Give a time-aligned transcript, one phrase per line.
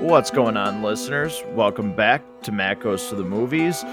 [0.00, 1.42] What's going on, listeners?
[1.54, 3.84] Welcome back to Matt Goes to the Movies.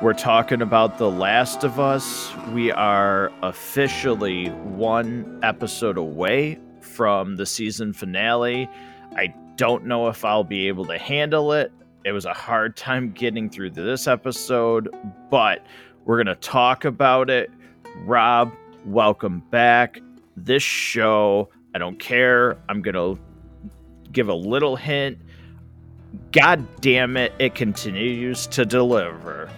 [0.00, 2.34] We're talking about The Last of Us.
[2.52, 8.70] We are officially one episode away from the season finale.
[9.14, 11.70] I don't know if I'll be able to handle it.
[12.06, 14.88] It was a hard time getting through this episode,
[15.30, 15.66] but
[16.06, 17.50] we're going to talk about it.
[18.06, 18.50] Rob,
[18.86, 20.00] welcome back.
[20.38, 22.56] This show, I don't care.
[22.70, 23.20] I'm going to
[24.10, 25.18] give a little hint.
[26.32, 29.50] God damn it, it continues to deliver.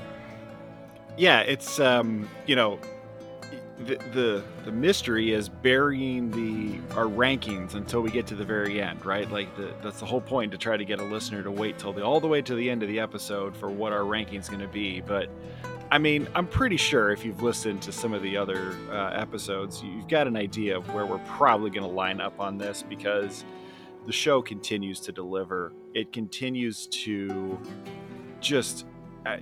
[1.17, 2.79] Yeah, it's um, you know,
[3.85, 8.81] the, the the mystery is burying the our rankings until we get to the very
[8.81, 9.31] end, right?
[9.31, 11.93] Like the, that's the whole point to try to get a listener to wait till
[11.93, 14.61] the all the way to the end of the episode for what our ranking's going
[14.61, 15.01] to be.
[15.01, 15.29] But
[15.91, 19.83] I mean, I'm pretty sure if you've listened to some of the other uh, episodes,
[19.83, 23.45] you've got an idea of where we're probably going to line up on this because
[24.07, 25.73] the show continues to deliver.
[25.95, 27.59] It continues to
[28.41, 28.87] just
[29.25, 29.37] uh,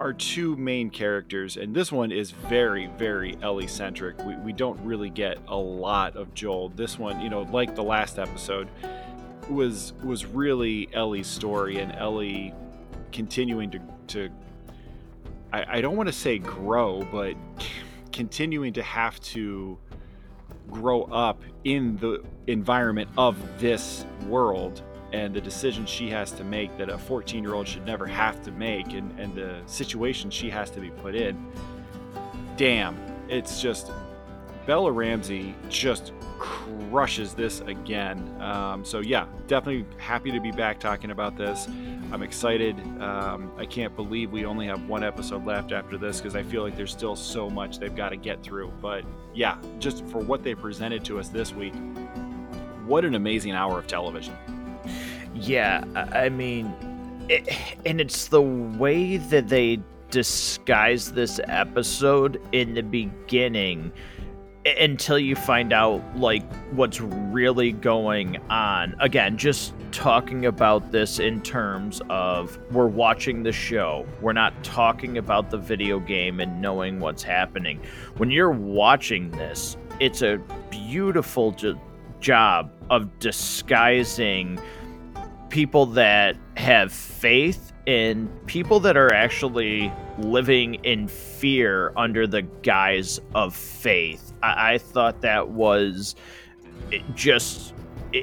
[0.00, 4.18] our two main characters, and this one is very, very Ellie centric.
[4.24, 6.70] We, we don't really get a lot of Joel.
[6.70, 8.68] This one, you know, like the last episode,
[9.50, 12.54] was was really Ellie's story and Ellie
[13.10, 14.30] continuing to to
[15.52, 17.34] I, I don't want to say grow, but
[18.12, 19.78] continuing to have to
[20.70, 24.82] grow up in the environment of this world
[25.12, 28.42] and the decisions she has to make that a 14 year old should never have
[28.42, 31.52] to make and, and the situation she has to be put in
[32.56, 32.96] damn
[33.28, 33.90] it's just
[34.66, 38.18] bella ramsey just crushes this again.
[38.40, 41.68] Um, so yeah definitely happy to be back talking about this.
[42.12, 42.78] I'm excited.
[43.00, 46.62] Um, i can't believe we only have one episode left after this because i feel
[46.62, 48.72] like there's still so much they've got to get through.
[48.80, 51.74] But yeah just for what they presented to us this week
[52.86, 54.36] what an amazing hour of television.
[55.34, 56.74] Yeah, I mean,
[57.28, 57.48] it,
[57.86, 59.80] and it's the way that they
[60.10, 63.92] disguise this episode in the beginning
[64.64, 66.42] until you find out like
[66.72, 68.94] what's really going on.
[69.00, 74.06] Again, just talking about this in terms of we're watching the show.
[74.20, 77.80] We're not talking about the video game and knowing what's happening.
[78.16, 80.40] When you're watching this, it's a
[80.70, 81.80] beautiful jo-
[82.20, 84.60] job of disguising
[85.48, 93.20] people that have faith and people that are actually living in fear under the guise
[93.34, 94.31] of faith.
[94.42, 96.14] I, I thought that was
[97.14, 97.74] just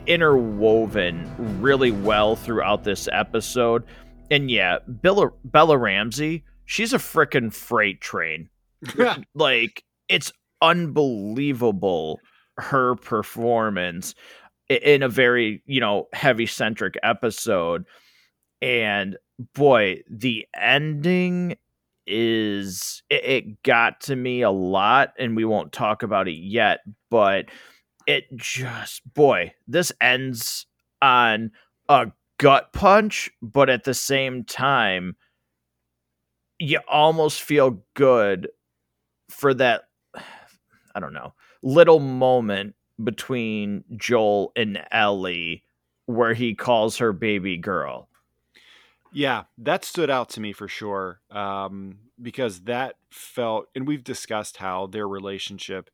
[0.07, 1.29] interwoven
[1.61, 3.83] really well throughout this episode.
[4.31, 8.49] And yeah, Bella, Bella Ramsey, she's a freaking freight train.
[9.33, 10.31] like, it's
[10.61, 12.19] unbelievable
[12.57, 14.13] her performance
[14.69, 17.85] in a very you know heavy centric episode
[18.61, 19.17] and
[19.55, 21.55] boy the ending
[22.09, 26.79] is it, it, got to me a lot and we won't talk about it yet
[27.09, 27.45] but
[28.07, 30.65] it just boy this ends
[31.01, 31.51] on
[31.87, 35.15] a gut punch but at the same time
[36.57, 38.49] you almost feel good
[39.29, 39.83] for that
[40.95, 45.63] i don't know little moment between Joel and Ellie
[46.05, 48.08] where he calls her baby girl.
[49.11, 51.21] Yeah, that stood out to me for sure.
[51.31, 55.89] Um, because that felt, and we've discussed how their relationship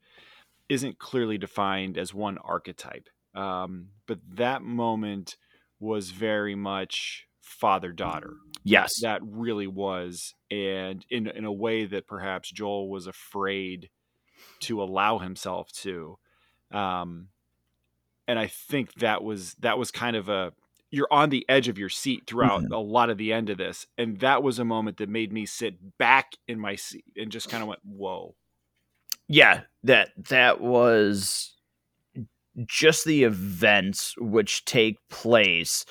[0.68, 3.10] isn't clearly defined as one archetype.
[3.34, 5.38] Um, but that moment
[5.80, 8.34] was very much father daughter.
[8.64, 8.92] Yes.
[9.02, 10.34] That really was.
[10.50, 13.90] And in, in a way that perhaps Joel was afraid
[14.62, 16.18] to allow himself to
[16.72, 17.30] um,
[18.28, 20.54] and I think that was that was kind of a
[20.96, 22.74] you're on the edge of your seat throughout mm-hmm.
[22.74, 25.46] a lot of the end of this, and that was a moment that made me
[25.46, 28.36] sit back in my seat and just kind of went, "Whoa."
[29.28, 31.54] Yeah, that that was
[32.66, 35.86] just the events which take place.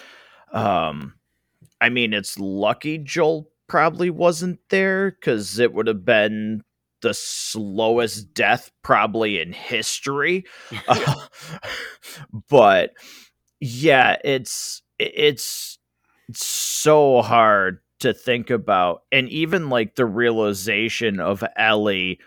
[0.53, 1.15] Um,
[1.81, 6.63] I mean, it's lucky Joel probably wasn't there because it would have been
[7.03, 10.45] the slowest death probably in history.
[10.89, 11.15] uh,
[12.49, 12.93] but
[13.61, 15.79] yeah, it's it's
[16.33, 22.19] so hard to think about and even like the realization of Ellie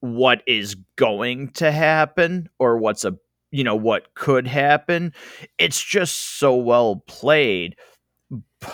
[0.00, 3.16] what is going to happen or what's a
[3.50, 5.12] you know what could happen.
[5.58, 7.76] It's just so well played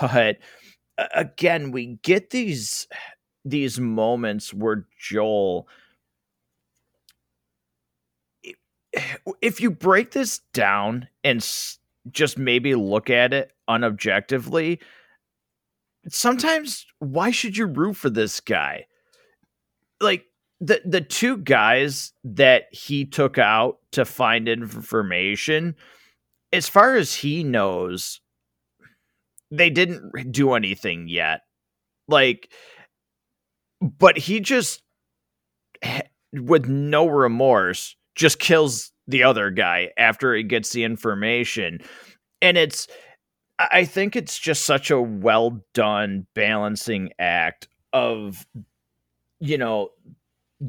[0.00, 0.38] but
[1.14, 2.86] again we get these
[3.44, 5.68] these moments where Joel
[9.40, 11.42] if you break this down and
[12.10, 14.78] just maybe look at it unobjectively,
[16.08, 18.86] sometimes why should you root for this guy?
[20.00, 20.24] Like
[20.60, 25.76] the the two guys that he took out to find information,
[26.52, 28.20] as far as he knows,
[29.50, 31.42] they didn't do anything yet.
[32.08, 32.50] Like
[33.82, 34.82] but he just
[36.32, 41.80] with no remorse just kills the other guy after he gets the information.
[42.40, 42.88] And it's
[43.58, 48.46] I think it's just such a well done balancing act of
[49.40, 49.90] you know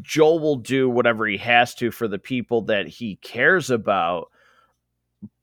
[0.02, 4.30] Joel will do whatever he has to for the people that he cares about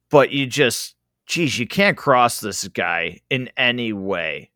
[0.09, 0.95] but you just
[1.25, 4.51] geez you can't cross this guy in any way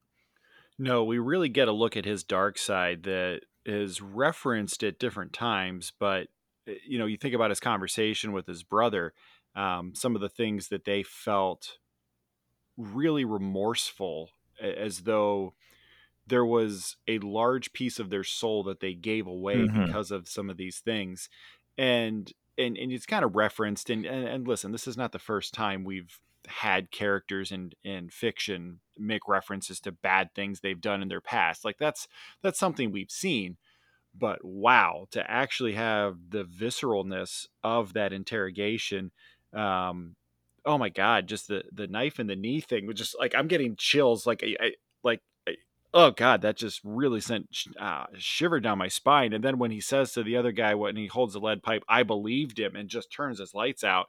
[0.78, 5.34] no we really get a look at his dark side that is referenced at different
[5.34, 6.28] times but
[6.86, 9.14] you know you think about his conversation with his brother
[9.56, 11.78] um, some of the things that they felt
[12.78, 14.32] really remorseful
[14.62, 15.54] as though
[16.28, 19.86] there was a large piece of their soul that they gave away mm-hmm.
[19.86, 21.30] because of some of these things
[21.78, 25.20] and and, and it's kind of referenced and, and, and listen this is not the
[25.20, 31.02] first time we've had characters in in fiction make references to bad things they've done
[31.02, 32.08] in their past like that's
[32.42, 33.58] that's something we've seen
[34.18, 39.12] but wow to actually have the visceralness of that interrogation
[39.54, 40.16] um
[40.66, 43.48] oh my god, just the the knife in the knee thing was just like I'm
[43.48, 44.26] getting chills.
[44.26, 44.72] Like I, I
[45.04, 45.56] like I,
[45.94, 47.48] oh god, that just really sent
[47.80, 49.34] uh, shiver down my spine.
[49.34, 51.84] And then when he says to the other guy when he holds the lead pipe,
[51.88, 54.08] I believed him, and just turns his lights out.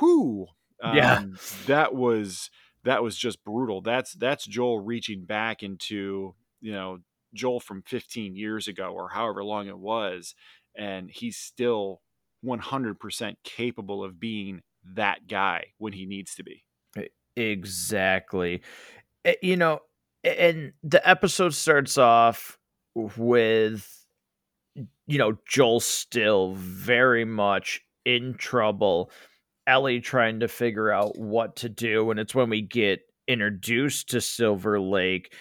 [0.00, 0.46] Whoo,
[0.82, 1.22] um, yeah,
[1.66, 2.50] that was
[2.84, 3.82] that was just brutal.
[3.82, 7.00] That's that's Joel reaching back into you know
[7.34, 10.34] Joel from 15 years ago or however long it was,
[10.76, 12.00] and he's still
[12.44, 14.62] 100% capable of being
[14.94, 16.64] that guy when he needs to be.
[17.36, 18.62] Exactly.
[19.40, 19.80] You know,
[20.24, 22.58] and the episode starts off
[22.94, 24.06] with
[25.06, 29.10] you know Joel still very much in trouble.
[29.66, 34.20] Ellie trying to figure out what to do, and it's when we get introduced to
[34.20, 35.32] Silver Lake,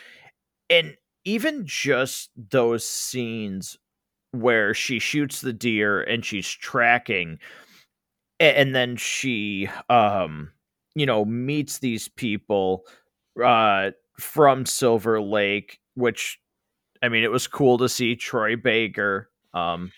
[0.69, 0.95] and
[1.25, 3.77] even just those scenes
[4.31, 7.37] where she shoots the deer and she's tracking
[8.39, 10.49] and then she um
[10.95, 12.83] you know meets these people
[13.43, 16.39] uh from Silver Lake which
[17.03, 19.91] I mean it was cool to see Troy Baker um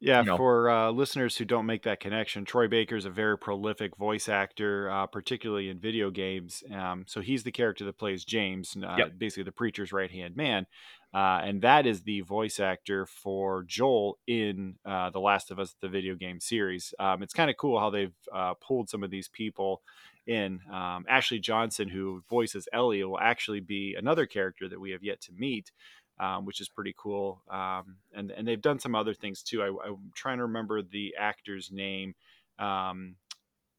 [0.00, 0.36] yeah, you know.
[0.36, 4.28] for uh, listeners who don't make that connection, Troy Baker is a very prolific voice
[4.28, 6.64] actor, uh, particularly in video games.
[6.74, 9.18] Um, so he's the character that plays James, uh, yep.
[9.18, 10.66] basically the preacher's right hand man.
[11.12, 15.74] Uh, and that is the voice actor for Joel in uh, The Last of Us,
[15.80, 16.94] the video game series.
[16.98, 19.82] Um, it's kind of cool how they've uh, pulled some of these people
[20.26, 20.60] in.
[20.72, 25.20] Um, Ashley Johnson, who voices Ellie, will actually be another character that we have yet
[25.22, 25.72] to meet.
[26.20, 27.42] Um, which is pretty cool.
[27.50, 29.62] Um, and and they've done some other things too.
[29.62, 32.14] I, am trying to remember the actor's name.
[32.58, 33.16] Um,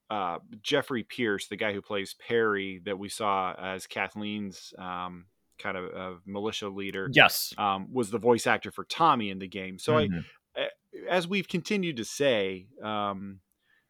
[0.09, 5.25] uh, Jeffrey Pierce, the guy who plays Perry, that we saw as Kathleen's um,
[5.59, 7.09] kind of uh, militia leader.
[7.13, 9.77] Yes, um, was the voice actor for Tommy in the game.
[9.77, 10.19] So mm-hmm.
[10.56, 10.68] I,
[11.09, 13.39] as we've continued to say, um,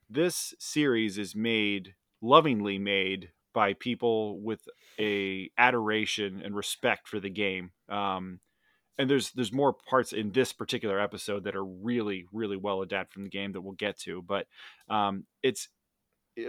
[0.09, 4.61] this series is made lovingly made by people with
[4.99, 7.71] a adoration and respect for the game.
[7.89, 8.39] Um,
[8.97, 13.13] and there's there's more parts in this particular episode that are really really well adapted
[13.13, 14.21] from the game that we'll get to.
[14.21, 14.47] But
[14.89, 15.69] um, it's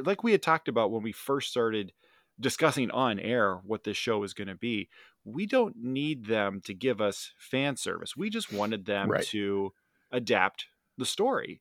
[0.04, 1.92] like we had talked about when we first started
[2.40, 4.88] discussing on air what this show is going to be
[5.24, 8.16] we don't need them to give us fan service.
[8.16, 9.24] We just wanted them right.
[9.26, 9.72] to
[10.10, 10.66] adapt
[10.98, 11.60] the story.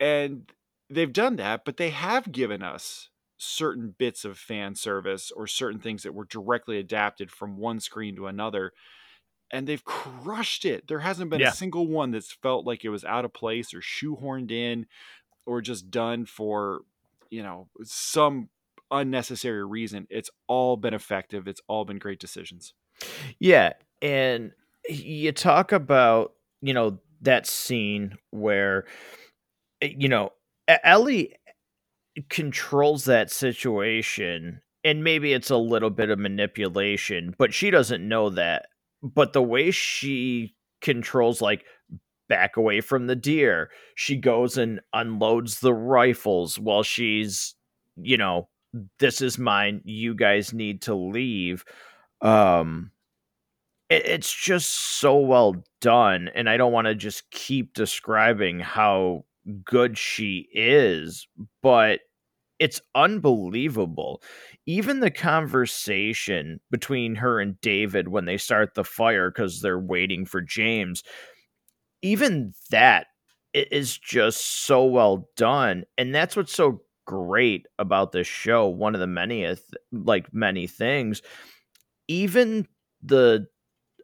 [0.00, 0.50] And
[0.88, 5.80] they've done that, but they have given us certain bits of fan service or certain
[5.80, 8.72] things that were directly adapted from one screen to another.
[9.50, 10.88] And they've crushed it.
[10.88, 11.48] There hasn't been yeah.
[11.48, 14.86] a single one that's felt like it was out of place or shoehorned in
[15.46, 16.80] or just done for,
[17.30, 18.50] you know, some
[18.90, 20.06] unnecessary reason.
[20.10, 21.48] It's all been effective.
[21.48, 22.74] It's all been great decisions.
[23.38, 24.52] Yeah, and
[24.88, 28.84] you talk about, you know, that scene where
[29.80, 30.32] eh, you know,
[30.84, 31.34] Ellie
[32.28, 38.30] controls that situation and maybe it's a little bit of manipulation, but she doesn't know
[38.30, 38.66] that.
[39.02, 41.64] But the way she controls like
[42.28, 47.54] back away from the deer, she goes and unloads the rifles while she's,
[47.96, 48.48] you know,
[48.98, 51.64] this is mine you guys need to leave
[52.20, 52.90] um
[53.88, 59.24] it, it's just so well done and i don't want to just keep describing how
[59.64, 61.26] good she is
[61.62, 62.00] but
[62.58, 64.22] it's unbelievable.
[64.66, 70.26] Even the conversation between her and David when they start the fire because they're waiting
[70.26, 71.02] for James,
[72.02, 73.06] even that
[73.54, 75.84] is just so well done.
[75.96, 78.66] And that's what's so great about this show.
[78.68, 79.56] One of the many,
[79.92, 81.22] like many things,
[82.08, 82.66] even
[83.02, 83.46] the,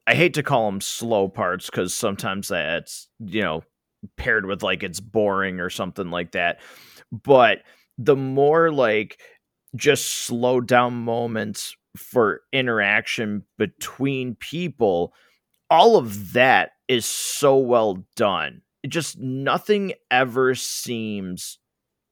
[0.07, 3.63] I hate to call them slow parts because sometimes that's, you know,
[4.17, 6.61] paired with like it's boring or something like that.
[7.13, 7.63] But
[7.99, 9.21] the more like
[9.77, 15.13] just slow down moments for interaction between people,
[15.71, 18.63] all of that is so well done.
[18.83, 21.59] It just nothing ever seems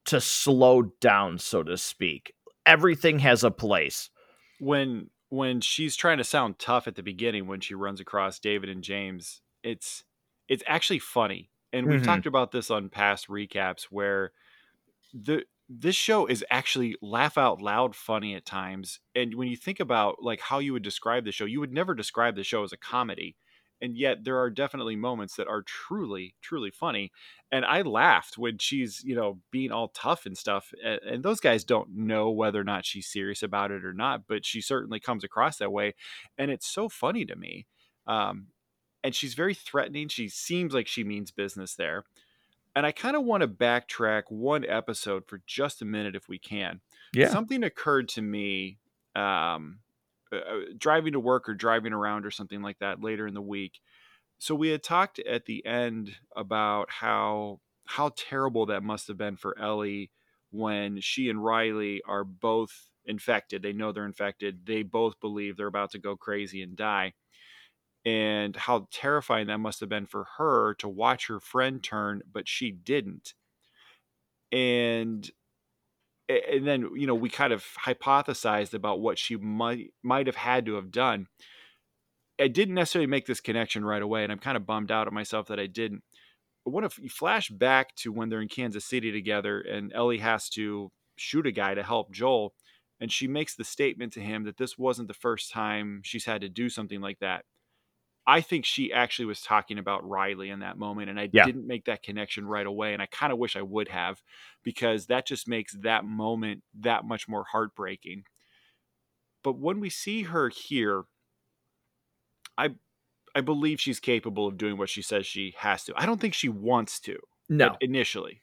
[0.07, 2.35] to slow down, so to speak.
[2.65, 4.11] Everything has a place.
[4.61, 8.69] When when she's trying to sound tough at the beginning when she runs across David
[8.69, 10.05] and James, it's
[10.49, 11.51] it's actually funny.
[11.73, 12.05] And we've mm-hmm.
[12.05, 14.33] talked about this on past recaps where
[15.15, 15.45] the
[15.81, 20.17] this show is actually laugh out loud funny at times and when you think about
[20.21, 22.77] like how you would describe the show you would never describe the show as a
[22.77, 23.37] comedy
[23.81, 27.11] and yet there are definitely moments that are truly truly funny
[27.51, 31.41] and i laughed when she's you know being all tough and stuff and, and, those
[31.41, 35.01] guys don't know whether or not she's serious about it or not but she certainly
[35.01, 35.95] comes across that way
[36.37, 37.67] and it's so funny to me
[38.07, 38.49] um,
[39.03, 42.05] and she's very threatening she seems like she means business there
[42.75, 46.39] and I kind of want to backtrack one episode for just a minute if we
[46.39, 46.81] can.
[47.15, 47.29] Yeah.
[47.29, 48.79] Something occurred to me
[49.15, 49.81] um,
[50.33, 53.43] uh, uh, driving to work or driving around or something like that later in the
[53.43, 53.81] week.
[54.39, 59.37] So we had talked at the end about how how terrible that must have been
[59.37, 60.11] for Ellie
[60.51, 63.63] when she and Riley are both infected.
[63.63, 64.65] They know they're infected.
[64.65, 67.13] They both believe they're about to go crazy and die
[68.05, 72.49] and how terrifying that must have been for her to watch her friend turn but
[72.49, 73.35] she didn't.
[74.51, 75.31] And
[76.29, 80.67] and then you know we kind of hypothesized about what she might might have had
[80.67, 81.27] to have done.
[82.41, 85.13] I didn't necessarily make this connection right away and i'm kind of bummed out at
[85.13, 86.03] myself that i didn't.
[86.65, 90.19] But what if you flash back to when they're in kansas city together and ellie
[90.19, 92.55] has to shoot a guy to help joel
[93.01, 96.41] and she makes the statement to him that this wasn't the first time she's had
[96.41, 97.45] to do something like that
[98.27, 101.45] I think she actually was talking about Riley in that moment, and I yeah.
[101.45, 102.93] didn't make that connection right away.
[102.93, 104.23] And I kind of wish I would have,
[104.63, 108.25] because that just makes that moment that much more heartbreaking.
[109.43, 111.03] But when we see her here,
[112.57, 112.71] I
[113.35, 115.95] I believe she's capable of doing what she says she has to.
[115.97, 117.19] I don't think she wants to.
[117.49, 118.41] No, initially,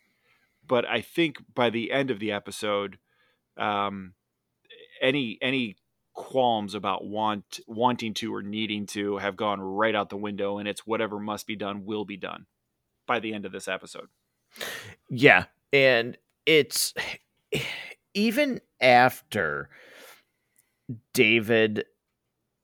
[0.68, 3.00] but I think by the end of the episode,
[3.58, 4.14] um,
[5.02, 5.78] any any
[6.20, 10.68] qualms about want wanting to or needing to have gone right out the window and
[10.68, 12.46] it's whatever must be done will be done
[13.08, 14.10] by the end of this episode.
[15.10, 16.94] Yeah, and it's
[18.14, 19.70] even after
[21.14, 21.86] David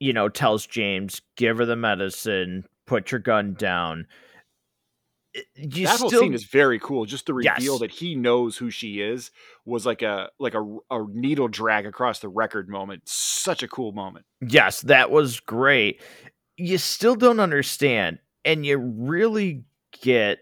[0.01, 4.05] you know tells James give her the medicine, put your gun down
[5.55, 7.05] you that whole scene is very cool.
[7.05, 7.79] Just the reveal yes.
[7.79, 9.31] that he knows who she is
[9.65, 13.03] was like a like a, a needle drag across the record moment.
[13.05, 14.25] Such a cool moment.
[14.41, 16.01] Yes, that was great.
[16.57, 19.65] You still don't understand, and you really
[20.01, 20.39] get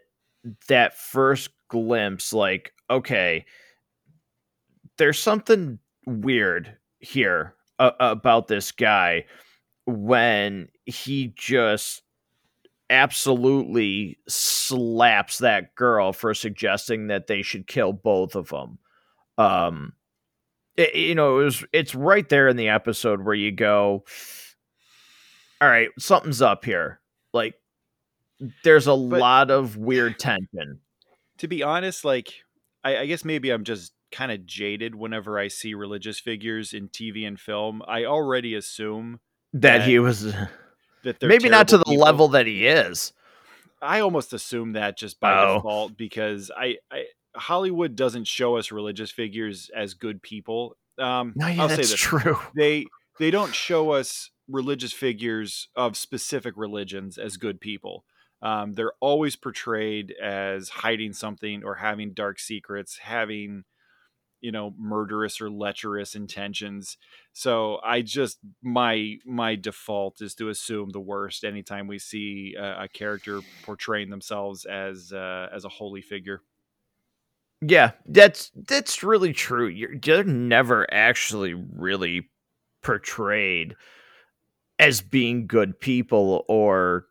[0.68, 2.32] that first glimpse.
[2.32, 3.46] Like, okay,
[4.98, 9.26] there's something weird here uh, about this guy
[9.86, 12.03] when he just
[12.90, 18.78] absolutely slaps that girl for suggesting that they should kill both of them.
[19.38, 19.94] Um,
[20.76, 24.04] it, you know, it was it's right there in the episode where you go,
[25.62, 27.00] all right, something's up here.
[27.34, 27.56] Like,
[28.64, 30.80] there's a but, lot of weird tension.
[31.40, 32.34] To be honest, like,
[32.84, 36.90] I, I guess maybe I'm just kind of jaded whenever I see religious figures in
[36.90, 37.82] TV and film.
[37.88, 39.20] I already assume
[39.54, 40.34] that, that he was
[41.04, 42.04] that they're maybe not to the people.
[42.04, 43.14] level that he is.
[43.82, 45.56] I almost assume that just by oh.
[45.56, 47.06] default because I, I,
[47.36, 50.78] Hollywood doesn't show us religious figures as good people.
[50.98, 52.38] Um, no, yeah, I'll that's true.
[52.56, 52.86] They
[53.20, 58.06] they don't show us religious figures of specific religions as good people.
[58.42, 63.64] Um, they're always portrayed as hiding something or having dark secrets, having
[64.44, 66.98] you know murderous or lecherous intentions.
[67.32, 72.84] So i just my my default is to assume the worst anytime we see a,
[72.84, 76.42] a character portraying themselves as uh, as a holy figure.
[77.62, 79.68] Yeah that's that's really true.
[79.68, 82.30] You're, you're never actually really
[82.84, 83.76] portrayed
[84.78, 87.06] as being good people or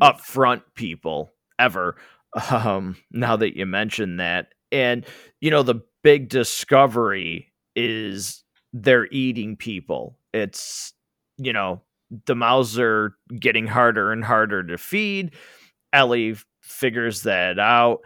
[0.00, 1.96] upfront people ever
[2.50, 4.48] um now that you mention that.
[4.70, 5.04] And
[5.42, 10.18] you know the big discovery is they're eating people.
[10.32, 10.92] It's
[11.38, 11.82] you know
[12.26, 15.34] the mouths are getting harder and harder to feed.
[15.92, 18.00] Ellie figures that out,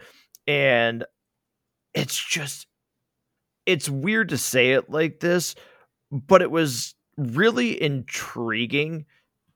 [0.45, 1.05] and
[1.93, 2.67] it's just
[3.65, 5.55] it's weird to say it like this,
[6.11, 9.05] but it was really intriguing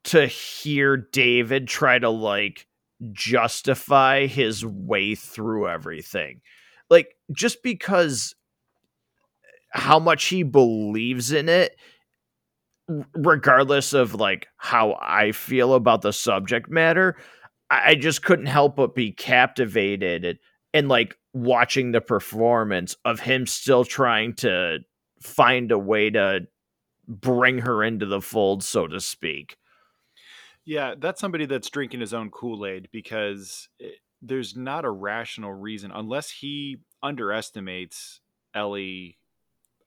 [0.04, 2.68] to hear David try to like
[3.12, 6.42] justify his way through everything.
[6.90, 8.36] Like just because
[9.72, 11.78] how much he believes in it
[13.14, 17.16] regardless of like how I feel about the subject matter,
[17.70, 20.40] I just couldn't help but be captivated
[20.74, 24.80] and like watching the performance of him still trying to
[25.22, 26.42] find a way to
[27.08, 29.58] bring her into the fold, so to speak.
[30.66, 34.92] Yeah, that's somebody that's drinking his own Kool Aid because it, eh, there's not a
[34.92, 38.22] rational reason unless he underestimates
[38.54, 39.18] Ellie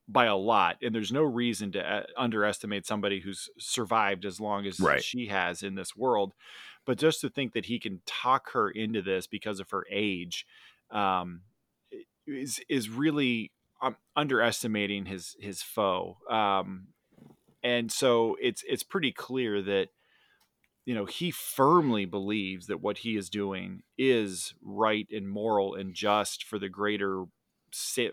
[0.07, 4.67] by a lot and there's no reason to uh, underestimate somebody who's survived as long
[4.67, 5.03] as right.
[5.03, 6.35] she has in this world
[6.85, 10.47] but just to think that he can talk her into this because of her age
[10.91, 11.41] um,
[12.27, 16.89] is is really um, underestimating his his foe um,
[17.63, 19.89] and so it's it's pretty clear that
[20.85, 25.95] you know he firmly believes that what he is doing is right and moral and
[25.95, 27.25] just for the greater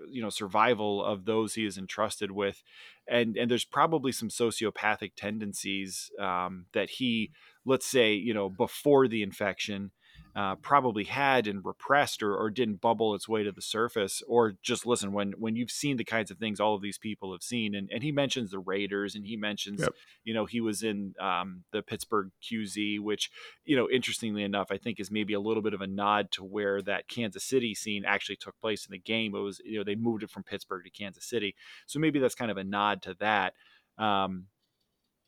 [0.10, 2.64] you know survival of those he is entrusted with.
[3.08, 7.32] And and there's probably some sociopathic tendencies um, that he
[7.66, 9.92] let's say you know before the infection
[10.36, 14.56] uh, probably had and repressed or, or didn't bubble its way to the surface or
[14.64, 17.44] just listen when when you've seen the kinds of things all of these people have
[17.44, 19.94] seen and, and he mentions the raiders and he mentions yep.
[20.24, 23.30] you know he was in um, the pittsburgh qz which
[23.66, 26.44] you know interestingly enough i think is maybe a little bit of a nod to
[26.44, 29.36] where that kansas city scene actually took place in the game.
[29.36, 31.56] It was you know they moved it from pittsburgh to kansas city.
[31.86, 33.54] So maybe that's kind of a nod to that.
[33.98, 34.48] Um,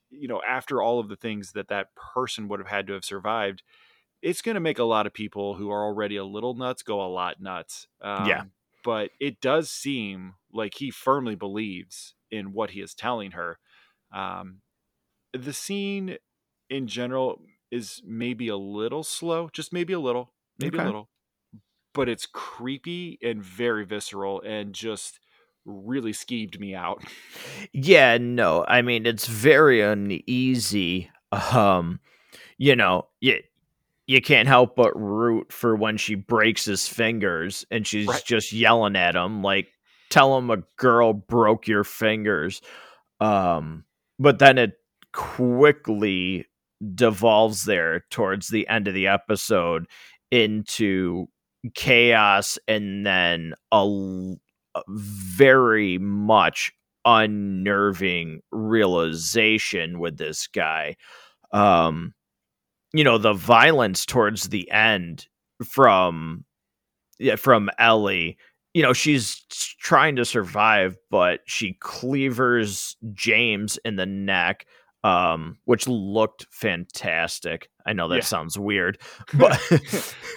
[0.10, 3.04] you know after all of the things that that person would have had to have
[3.04, 3.64] survived
[4.24, 7.02] it's going to make a lot of people who are already a little nuts go
[7.02, 7.88] a lot nuts.
[8.02, 8.44] Um, yeah.
[8.84, 13.60] But it does seem like he firmly believes in what he is telling her.
[14.14, 14.62] Um,
[15.34, 16.18] the scene
[16.70, 20.84] in general is maybe a little slow, just maybe a little, maybe okay.
[20.84, 21.10] a little,
[21.94, 25.20] but it's creepy and very visceral and just
[25.66, 27.04] really skeeved me out.
[27.72, 31.10] Yeah, no, I mean it's very uneasy.
[31.32, 32.00] Um,
[32.58, 33.38] you know, yeah,
[34.08, 38.24] you can't help but root for when she breaks his fingers and she's right.
[38.26, 39.70] just yelling at him like
[40.10, 42.62] tell him a girl broke your fingers
[43.20, 43.84] um
[44.20, 44.74] but then it
[45.14, 46.46] quickly
[46.96, 49.86] devolves there towards the end of the episode
[50.32, 51.28] into
[51.76, 54.36] chaos and then a,
[54.76, 56.74] a very much
[57.06, 60.96] unnerving realization with this guy
[61.52, 62.14] um
[62.94, 65.28] you know the violence towards the end
[65.66, 66.46] from
[67.20, 68.38] yeah from Ellie.
[68.74, 69.36] You know she's
[69.80, 74.66] trying to survive but she cleavers James in the neck
[75.04, 77.70] um which looked fantastic.
[77.86, 78.22] I know that yeah.
[78.22, 78.98] sounds weird
[79.34, 79.60] but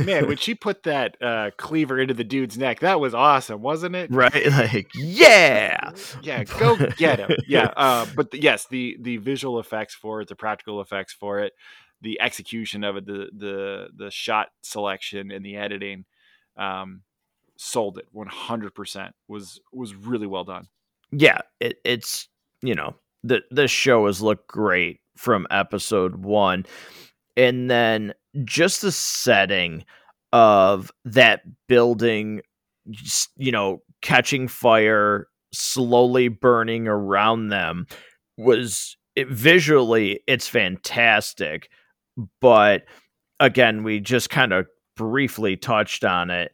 [0.01, 3.95] man when she put that uh cleaver into the dude's neck that was awesome wasn't
[3.95, 4.11] it?
[4.11, 5.93] Right like yeah!
[6.23, 7.31] Yeah go get him.
[7.47, 11.39] Yeah uh but the, yes the the visual effects for it the practical effects for
[11.39, 11.53] it
[12.01, 16.05] the execution of it, the the the shot selection and the editing,
[16.57, 17.03] um,
[17.57, 19.11] sold it 100%.
[19.29, 20.69] Was was really well done.
[21.13, 22.29] Yeah, it, it's
[22.63, 26.67] you know the the show has looked great from episode one,
[27.37, 28.13] and then
[28.45, 29.85] just the setting
[30.33, 32.43] of that building,
[33.37, 37.87] you know, catching fire, slowly burning around them
[38.37, 41.71] was it, visually it's fantastic
[42.41, 42.85] but
[43.41, 46.53] again, we just kind of briefly touched on it.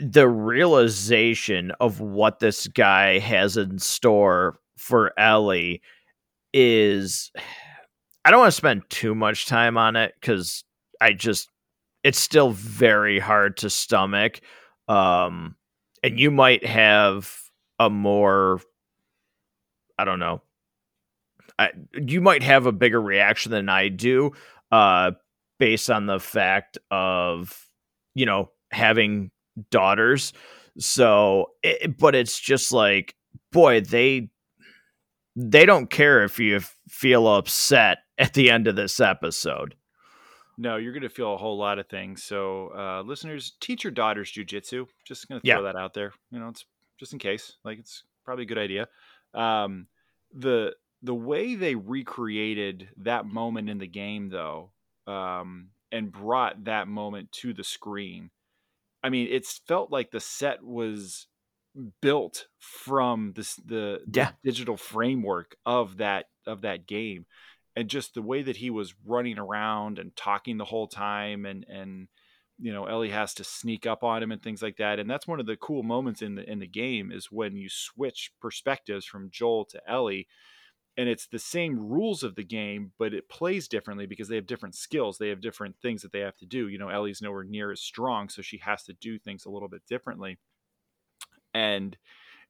[0.00, 5.82] The realization of what this guy has in store for Ellie
[6.52, 7.30] is
[8.24, 10.64] I don't want to spend too much time on it because
[11.00, 11.50] I just
[12.02, 14.40] it's still very hard to stomach.
[14.88, 15.56] Um
[16.02, 17.30] and you might have
[17.78, 18.60] a more
[19.98, 20.42] I don't know.
[21.58, 24.32] I, you might have a bigger reaction than I do,
[24.74, 25.12] uh,
[25.60, 27.68] based on the fact of
[28.16, 29.30] you know having
[29.70, 30.32] daughters.
[30.78, 33.14] So, it, but it's just like,
[33.52, 34.30] boy, they
[35.36, 39.76] they don't care if you feel upset at the end of this episode.
[40.58, 42.22] No, you're going to feel a whole lot of things.
[42.22, 44.86] So, uh, listeners, teach your daughters jujitsu.
[45.04, 45.72] Just going to throw yeah.
[45.72, 46.12] that out there.
[46.30, 46.64] You know, it's
[46.98, 47.56] just in case.
[47.64, 48.88] Like it's probably a good idea.
[49.34, 49.86] Um,
[50.32, 54.70] the the way they recreated that moment in the game, though,
[55.06, 58.30] um, and brought that moment to the screen.
[59.02, 61.26] I mean, it's felt like the set was
[62.00, 67.26] built from this the, the digital framework of that of that game
[67.76, 71.66] and just the way that he was running around and talking the whole time and
[71.68, 72.06] and
[72.60, 75.26] you know Ellie has to sneak up on him and things like that and that's
[75.26, 79.04] one of the cool moments in the in the game is when you switch perspectives
[79.04, 80.28] from Joel to Ellie
[80.96, 84.46] and it's the same rules of the game but it plays differently because they have
[84.46, 87.44] different skills they have different things that they have to do you know Ellie's nowhere
[87.44, 90.38] near as strong so she has to do things a little bit differently
[91.52, 91.96] and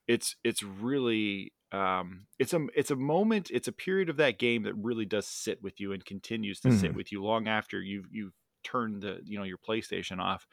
[0.09, 4.65] it's it's really um, it's a it's a moment it's a period of that game
[4.65, 6.97] that really does sit with you and continues to sit Mhm.
[6.97, 10.47] with you long after you've you've turned the you know your PlayStation off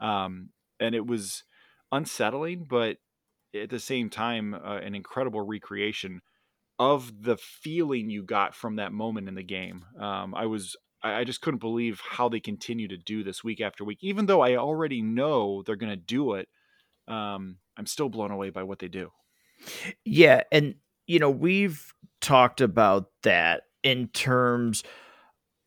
[0.00, 1.44] um, and it was
[1.92, 2.98] unsettling but
[3.54, 6.22] at the same time uh, an incredible recreation
[6.78, 11.24] of the feeling you got from that moment in the game um, I was I
[11.24, 14.56] just couldn't believe how they continue to do this week after week even though I
[14.56, 16.48] already know they're going to do it
[17.08, 19.10] um, I'm still blown away by what they do.
[20.04, 24.82] Yeah, and you know, we've talked about that in terms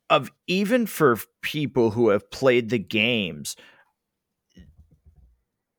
[0.10, 3.56] of even for people who have played the games,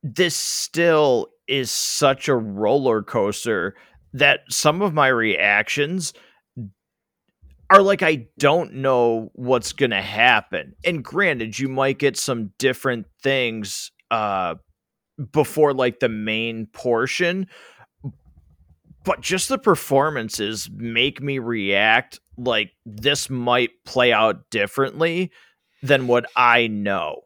[0.03, 3.77] this still is such a roller coaster
[4.13, 6.13] that some of my reactions
[7.71, 10.75] are like I don't know what's going to happen.
[10.85, 14.57] And granted, you might get some different things uh
[15.33, 17.47] before like the main portion,
[19.05, 25.31] but just the performances make me react like this might play out differently
[25.83, 27.23] than what I know.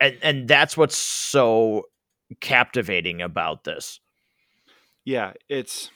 [0.00, 1.84] And and that's what's so
[2.40, 4.00] captivating about this.
[5.04, 5.90] Yeah, it's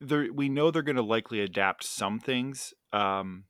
[0.00, 0.32] there.
[0.32, 3.46] We know they're going to likely adapt some things, um,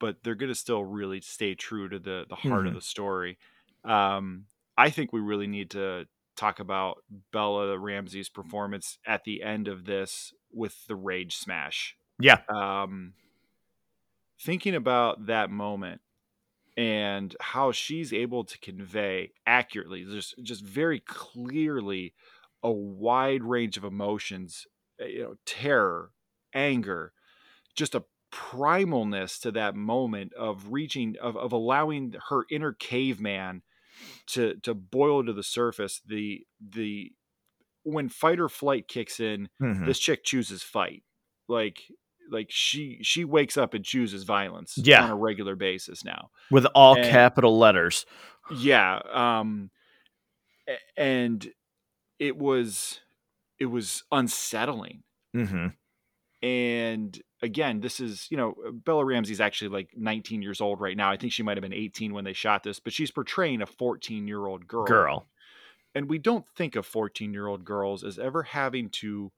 [0.00, 2.74] but they're going to still really stay true to the the heart of Mhm.
[2.74, 3.38] the story.
[3.84, 4.46] Um,
[4.78, 9.86] I think we really need to talk about Bella Ramsey's performance at the end of
[9.86, 11.96] this with the rage smash.
[12.20, 12.42] Yeah.
[12.48, 13.14] Um,
[14.40, 16.00] thinking about that moment
[16.76, 22.14] and how she's able to convey accurately, just just very clearly,
[22.62, 24.66] a wide range of emotions.
[25.00, 26.12] uh, You know, terror,
[26.54, 27.12] anger,
[27.74, 33.62] just a primalness to that moment of reaching of, of allowing her inner caveman
[34.26, 37.10] to to boil to the surface the the
[37.84, 39.86] when fight or flight kicks in Mhm.
[39.86, 41.04] this chick chooses fight
[41.48, 41.80] like
[42.30, 45.04] like she she wakes up and chooses violence Yeah.
[45.04, 48.04] on a regular basis now With all and- capital letters.
[48.54, 49.70] yeah um
[50.98, 51.50] and
[52.18, 53.00] it was
[53.58, 55.02] it was unsettling
[55.34, 55.74] Mhm.
[56.42, 61.10] and again this is you know bella ramsey's actually like 19 years old right now
[61.10, 63.66] i think she might have been 18 when they shot this but she's portraying a
[63.66, 65.28] 14 year old girl Girl.
[65.94, 69.32] and we don't think of 14 year old girls as ever having to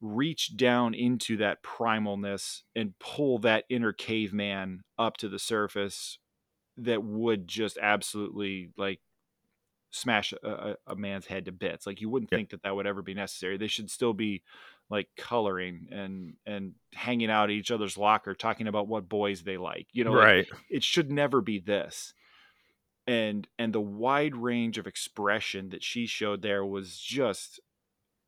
[0.00, 6.18] reach down into that primalness and pull that inner caveman up to the surface
[6.76, 9.00] that would just absolutely like
[9.92, 12.38] smash a, a, man's head to bits like you wouldn't Yeah.
[12.38, 14.42] think that that would ever be necessary they should still be
[14.90, 19.58] like coloring and and hanging out at each other's locker talking about what boys they
[19.58, 20.46] like you know like, right.
[20.70, 22.14] it should never be this
[23.06, 27.60] and and the wide range of expression that she showed there was just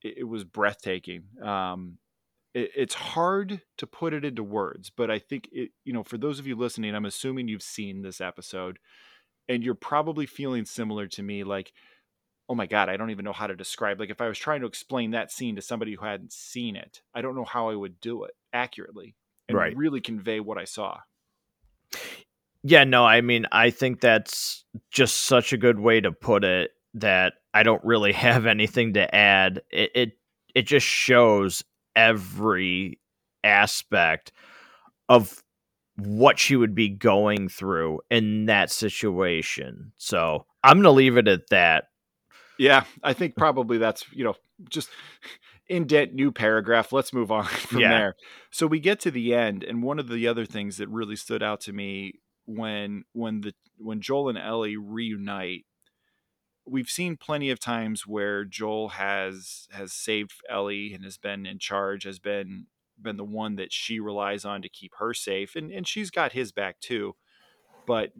[0.02, 1.98] it, it was breathtaking um
[2.52, 6.18] it, it's hard to put it into words but i think it you know for
[6.18, 8.78] those of you listening i'm assuming you've seen this episode
[9.48, 11.72] and you're probably feeling similar to me like
[12.48, 14.60] oh my god i don't even know how to describe like if i was trying
[14.60, 17.74] to explain that scene to somebody who hadn't seen it i don't know how i
[17.74, 19.14] would do it accurately
[19.48, 19.76] and Right.
[19.76, 20.98] really convey what i saw
[22.62, 26.70] Yeah, no, I mean, I think that's just such a good way to put it
[26.94, 29.62] that I don't really have anything to add.
[29.70, 30.12] It it,
[30.54, 31.62] it just shows
[31.94, 33.00] every
[33.44, 34.32] aspect
[35.08, 35.43] of
[35.96, 39.92] what she would be going through in that situation.
[39.96, 41.84] So I'm gonna leave it at that.
[42.58, 44.34] Yeah, I think probably that's, you know,
[44.68, 44.88] just
[45.68, 46.92] indent new paragraph.
[46.92, 47.90] Let's move on from Yeah.
[47.90, 48.14] there.
[48.50, 51.42] So we get to the end and one of the other things that really stood
[51.42, 55.64] out to me when when the when Joel and Ellie reunite
[56.66, 61.58] we've seen plenty of times where Joel has has saved Ellie and has been in
[61.58, 62.66] charge has been
[63.00, 66.32] been the one that she relies on to keep her safe and and she's got
[66.32, 67.14] his back too
[67.86, 68.12] but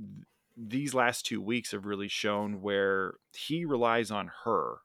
[0.56, 4.78] these last two weeks have really shown where he relies on her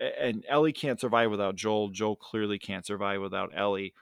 [0.00, 1.88] and Ellie can't survive without Joel.
[1.88, 3.94] Joel clearly can't survive without Ellie.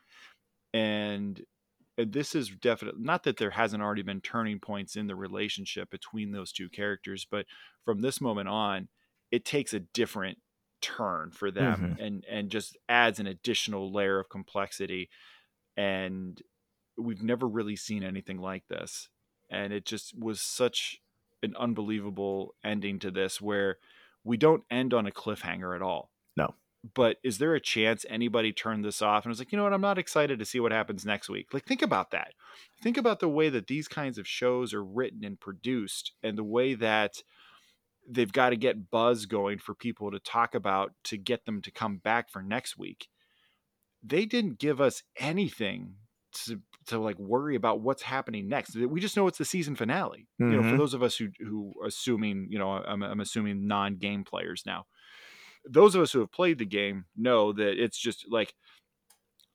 [0.72, 1.40] And,
[1.96, 6.32] this is definitely not that there hasn't already been turning points in the relationship between
[6.32, 7.46] those two characters, but
[7.84, 8.88] from this moment on,
[9.30, 10.38] it takes a different
[10.84, 12.02] turn for them mm-hmm.
[12.02, 15.08] and and just adds an additional layer of complexity
[15.76, 16.42] and
[16.98, 19.08] we've never really seen anything like this
[19.50, 21.00] and it just was such
[21.42, 23.78] an unbelievable ending to this where
[24.24, 26.10] we don't end on a cliffhanger at all.
[26.36, 26.54] No.
[26.94, 29.72] But is there a chance anybody turned this off and was like, you know what,
[29.72, 31.54] I'm not excited to see what happens next week?
[31.54, 32.32] Like, think about that.
[32.82, 36.44] Think about the way that these kinds of shows are written and produced and the
[36.44, 37.22] way that
[38.08, 41.70] they've got to get buzz going for people to talk about to get them to
[41.70, 43.08] come back for next week.
[44.02, 45.94] They didn't give us anything
[46.44, 48.76] to to like worry about what's happening next.
[48.76, 50.26] We just know it's the season finale.
[50.40, 50.50] Mm-hmm.
[50.50, 50.78] You know, for mm-hmm.
[50.78, 54.84] those of us who who assuming, you know, I'm, I'm assuming non-game players now.
[55.66, 58.54] Those of us who have played the game know that it's just like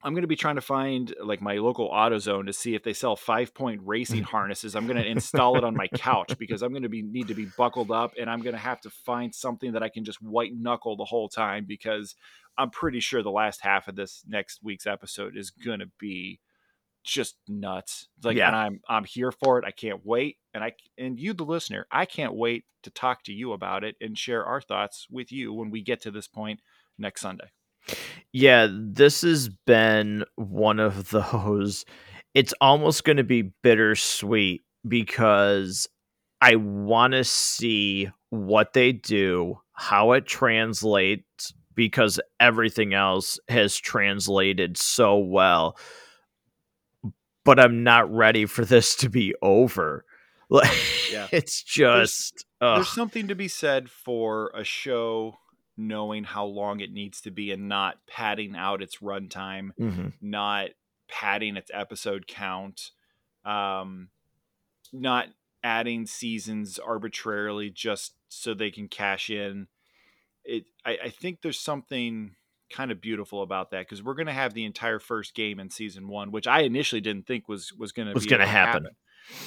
[0.02, 2.94] I'm going to be trying to find like my local AutoZone to see if they
[2.94, 4.76] sell five point racing harnesses.
[4.76, 7.34] I'm going to install it on my couch because I'm going to be need to
[7.34, 10.22] be buckled up and I'm going to have to find something that I can just
[10.22, 12.16] white knuckle the whole time because
[12.58, 16.40] I'm pretty sure the last half of this next week's episode is going to be
[17.04, 18.08] just nuts.
[18.24, 18.48] Like, yeah.
[18.48, 19.66] and I'm I'm here for it.
[19.66, 20.38] I can't wait.
[20.54, 23.96] And I and you, the listener, I can't wait to talk to you about it
[24.00, 26.62] and share our thoughts with you when we get to this point
[26.98, 27.52] next Sunday.
[28.32, 31.86] Yeah, this has been one of those.
[32.36, 35.88] It's almost going to be bittersweet because
[36.40, 44.78] I want to see what they do, how it translates, because everything else has translated
[44.78, 45.76] so well
[47.50, 50.06] but I'm not ready for this to be over.
[50.52, 50.72] Like
[51.12, 51.28] yeah.
[51.32, 55.36] it's just there's, there's, something to be said for a show
[55.80, 60.10] knowing how long it needs to be and not padding out its runtime, mm-hmm.
[60.22, 60.70] not
[61.08, 62.92] padding its episode count,
[63.46, 64.10] um,
[64.92, 65.28] not
[65.64, 69.68] adding seasons arbitrarily just so they can cash in.
[70.44, 72.36] It I, I think there's something
[72.70, 75.70] kind of beautiful about that because we're going to have the entire first game in
[75.70, 78.84] season one, which I initially didn't think was was going to was going to happen.
[78.84, 78.96] happen.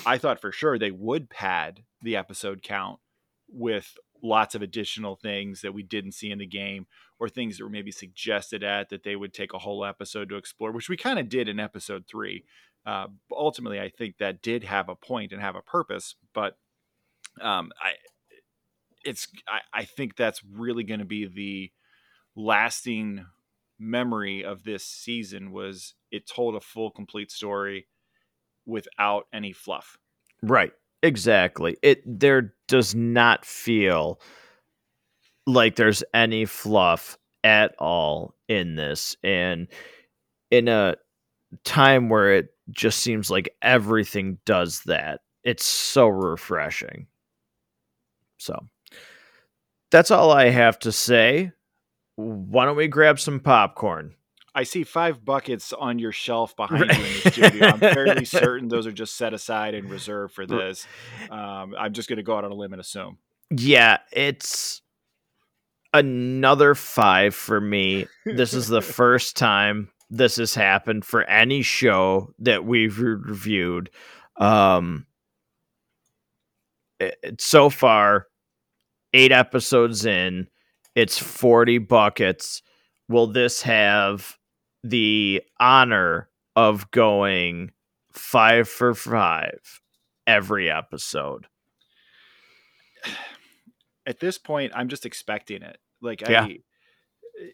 [0.06, 3.00] I thought for sure they would pad the episode count
[3.48, 6.86] with lots of additional things that we didn't see in the game
[7.18, 10.36] or things that were maybe suggested at that they would take a whole episode to
[10.36, 12.44] explore, which we kind of did in episode three.
[12.86, 16.56] Uh, ultimately, I think that did have a point and have a purpose, but
[17.40, 17.92] um, I
[19.04, 21.72] it's I, I think that's really going to be the
[22.36, 23.26] lasting
[23.78, 27.88] memory of this season was it told a full complete story
[28.64, 29.98] without any fluff.
[30.42, 30.72] Right.
[31.02, 31.76] Exactly.
[31.82, 34.20] It there does not feel
[35.46, 39.66] like there's any fluff at all in this and
[40.50, 40.96] in a
[41.64, 45.20] time where it just seems like everything does that.
[45.44, 47.06] It's so refreshing.
[48.38, 48.68] So
[49.90, 51.52] that's all I have to say
[52.16, 54.14] why don't we grab some popcorn?
[54.54, 57.66] I see five buckets on your shelf behind you in the studio.
[57.68, 60.86] I'm fairly certain those are just set aside and reserved for this.
[61.30, 63.18] Um, I'm just going to go out on a limb and assume.
[63.50, 64.82] Yeah, it's
[65.92, 68.06] another five for me.
[68.24, 73.90] This is the first time this has happened for any show that we've reviewed.
[74.36, 75.06] Um,
[77.00, 78.26] it, so far,
[79.14, 80.48] eight episodes in,
[80.94, 82.62] it's 40 buckets.
[83.08, 84.38] Will this have
[84.82, 87.72] the honor of going
[88.12, 89.80] five for five
[90.26, 91.46] every episode?
[94.06, 95.78] At this point, I'm just expecting it.
[96.00, 96.42] Like, yeah.
[96.42, 96.58] I,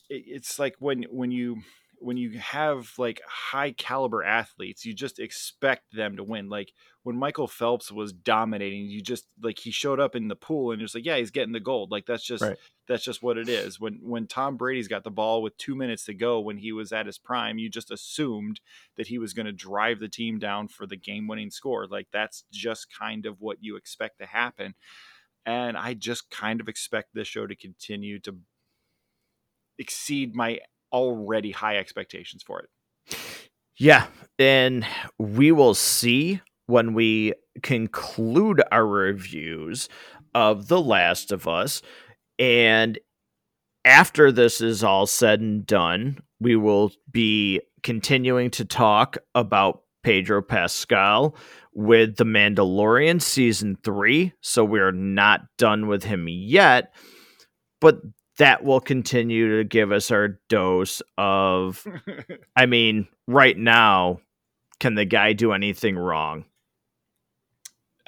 [0.08, 1.58] it's like when when you
[2.00, 6.48] when you have like high caliber athletes, you just expect them to win.
[6.48, 6.72] Like
[7.08, 10.80] when Michael Phelps was dominating, you just like he showed up in the pool and
[10.82, 11.90] just like, yeah, he's getting the gold.
[11.90, 12.58] Like that's just right.
[12.86, 13.80] that's just what it is.
[13.80, 16.92] When when Tom Brady's got the ball with two minutes to go when he was
[16.92, 18.60] at his prime, you just assumed
[18.98, 21.86] that he was going to drive the team down for the game winning score.
[21.86, 24.74] Like that's just kind of what you expect to happen.
[25.46, 28.36] And I just kind of expect this show to continue to
[29.78, 30.58] exceed my
[30.92, 33.16] already high expectations for it.
[33.78, 34.84] Yeah, and
[35.18, 39.88] we will see when we conclude our reviews
[40.34, 41.80] of The Last of Us.
[42.38, 42.98] And
[43.84, 50.42] after this is all said and done, we will be continuing to talk about Pedro
[50.42, 51.34] Pascal
[51.72, 54.34] with The Mandalorian season three.
[54.42, 56.94] So we're not done with him yet.
[57.80, 58.02] But
[58.36, 61.82] that will continue to give us our dose of
[62.56, 64.20] I mean, right now,
[64.80, 66.44] can the guy do anything wrong?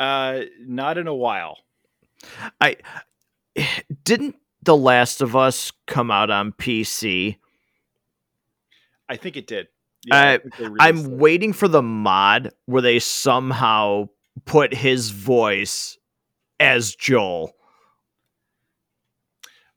[0.00, 1.58] Uh, not in a while.
[2.58, 2.78] I
[4.02, 7.36] didn't The Last of Us come out on PC.
[9.10, 9.68] I think it did.
[10.06, 10.38] Yeah,
[10.78, 14.08] I'm waiting for the mod where they somehow
[14.46, 15.98] put his voice
[16.58, 17.54] as Joel.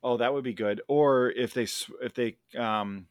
[0.02, 0.82] Oh, that would be good.
[0.88, 1.68] Or if they
[2.02, 3.08] if they um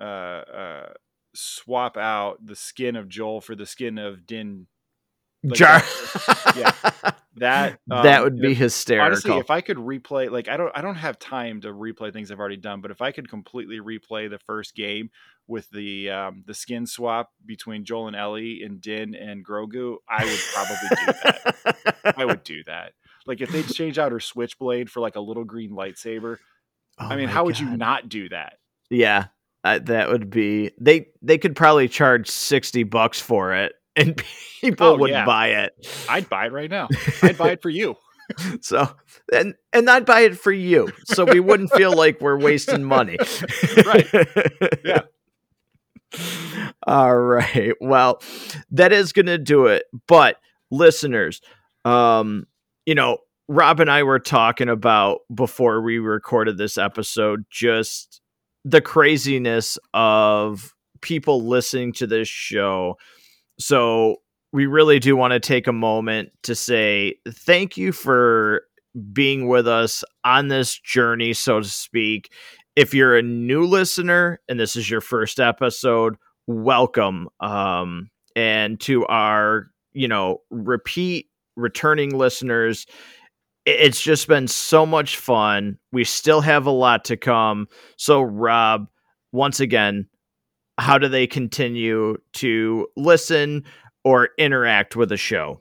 [0.00, 0.92] uh, uh
[1.34, 4.66] swap out the skin of Joel for the skin of Din
[5.44, 5.78] like Jar.
[5.78, 9.06] That, yeah, that um, that would be if, hysterical.
[9.06, 12.30] Honestly, if I could replay, like I don't, I don't have time to replay things
[12.30, 12.80] I've already done.
[12.80, 15.10] But if I could completely replay the first game
[15.46, 20.24] with the um, the skin swap between Joel and Ellie and Din and Grogu, I
[20.24, 22.14] would probably do that.
[22.16, 22.92] I would do that.
[23.26, 26.38] Like if they change out her switchblade for like a little green lightsaber,
[26.98, 27.46] oh I mean, how God.
[27.46, 28.54] would you not do that?
[28.90, 29.26] Yeah,
[29.62, 31.08] uh, that would be they.
[31.22, 34.16] They could probably charge sixty bucks for it, and
[34.60, 35.24] people oh, would yeah.
[35.24, 35.72] buy it.
[36.08, 36.88] I'd buy it right now.
[37.22, 37.96] I'd buy it for you.
[38.62, 38.88] so
[39.32, 43.18] and and I'd buy it for you, so we wouldn't feel like we're wasting money.
[43.84, 44.08] right?
[44.84, 45.02] Yeah.
[46.86, 47.74] All right.
[47.80, 48.22] Well,
[48.70, 49.84] that is going to do it.
[50.06, 50.36] But
[50.70, 51.40] listeners,
[51.84, 52.46] um,
[52.86, 58.20] you know, Rob and I were talking about before we recorded this episode just
[58.64, 62.96] the craziness of people listening to this show.
[63.58, 64.16] So,
[64.52, 68.62] we really do want to take a moment to say thank you for
[69.12, 72.32] being with us on this journey, so to speak.
[72.76, 76.14] If you're a new listener and this is your first episode,
[76.46, 77.28] welcome.
[77.40, 82.86] Um, and to our, you know, repeat returning listeners.
[83.66, 85.78] It's just been so much fun.
[85.92, 87.68] We still have a lot to come.
[87.96, 88.86] So, Rob,
[89.32, 90.08] once again,
[90.78, 93.64] how do they continue to listen
[94.04, 95.60] or interact with the show?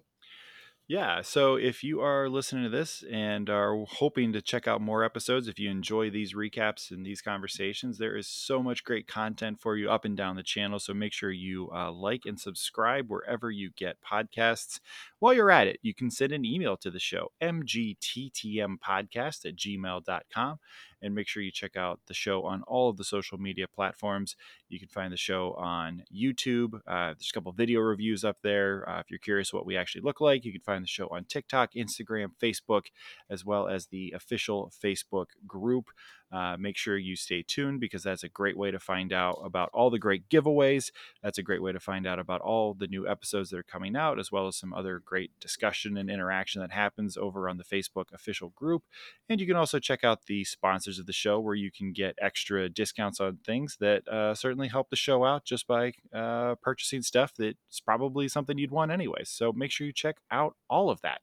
[0.86, 1.21] Yeah.
[1.21, 5.47] So if you are listening to this and are hoping to check out more episodes,
[5.47, 9.78] if you enjoy these recaps and these conversations, there is so much great content for
[9.78, 10.80] you up and down the channel.
[10.80, 14.82] So make sure you uh, like and subscribe wherever you get podcasts.
[15.19, 20.60] While you're at it, you can send an email to the show, mgttmpodcast at gmail.com
[21.04, 24.36] and make sure you check out the show on all of the social media platforms.
[24.70, 26.76] You can find the show on YouTube.
[26.88, 28.88] Uh, there's a couple video reviews up there.
[28.89, 31.26] Uh, if you're curious what we actually look like, you can find the show on
[31.26, 32.86] TikTok, Instagram, Facebook,
[33.30, 35.89] as well as the official Facebook group.
[36.34, 39.69] Uh, make sure you stay tuned because that's a great way to find out about
[39.72, 40.91] all the great giveaways.
[41.22, 43.96] That's a great way to find out about all the new episodes that are coming
[43.96, 47.63] out, as well as some other great discussion and interaction that happens over on the
[47.63, 48.84] Facebook official group.
[49.30, 52.17] And you can also check out the sponsors of the show where you can get
[52.19, 57.04] extra discounts on things that uh, certainly help the show out just by uh, purchasing
[57.04, 59.22] stuff that's probably something you'd want anyway.
[59.24, 61.22] So make sure you check out all of that.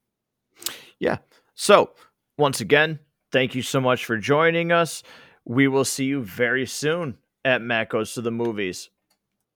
[1.01, 1.19] Yeah.
[1.55, 1.95] So,
[2.39, 3.01] once again,
[3.33, 5.03] Thank you so much for joining us.
[5.45, 8.91] We will see you very soon at Matt Goes to the Movies.